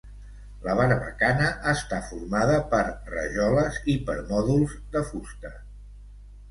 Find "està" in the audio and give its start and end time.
1.73-2.01